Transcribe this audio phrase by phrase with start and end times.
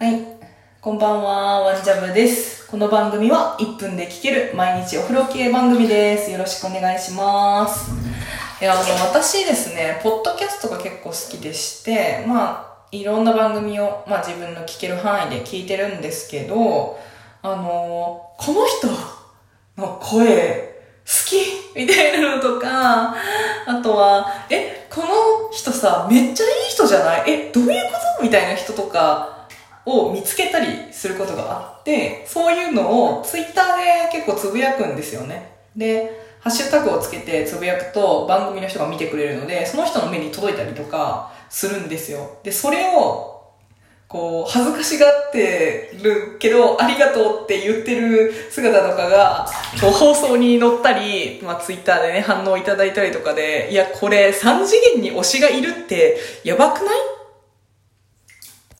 [0.00, 0.24] はい。
[0.80, 2.68] こんばんは、ワンジャムです。
[2.68, 6.30] この番組は1分で聞ける毎日お風呂系番組です。
[6.30, 7.90] よろしくお願いします。
[8.60, 16.96] いや、あの、私ですね、ポッドキャストが結構好きでして、まあ、いろんな番組を、まあ自分の聞ける範囲で聞いてるんですけど、
[17.42, 18.86] あの、この人
[19.76, 20.78] の声、
[21.08, 23.16] 好きみたいなのとか、
[23.66, 25.08] あとは、え、この
[25.50, 27.48] 人さ、めっちゃいい人じゃない？
[27.48, 28.22] え、どういうこと？
[28.22, 29.37] みたいな人とか
[29.88, 35.52] を見つけたりすることがあって、そういうのをツイッターで結構つぶやくんですよね。
[35.76, 42.38] で、ハッシュタグをつけてつぶやくと番組の人が見てくれるので、その人の目に届いたりとかするんですよ。
[42.42, 43.34] で、それを
[44.08, 49.46] こう、恥ずかしがってるけど、ありがとうって言ってる姿とかが、
[49.82, 57.17] こう放送に載ったり、まあツイッターでね、反応いただいたりとかで、いや、これ3次元に推しがいるって、やばくない？